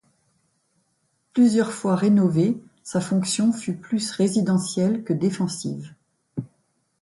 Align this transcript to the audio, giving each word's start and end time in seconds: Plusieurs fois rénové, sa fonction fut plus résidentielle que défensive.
Plusieurs 1.33 1.71
fois 1.73 1.95
rénové, 1.95 2.57
sa 2.81 2.99
fonction 3.01 3.53
fut 3.53 3.77
plus 3.77 4.09
résidentielle 4.09 5.03
que 5.03 5.13
défensive. 5.13 5.93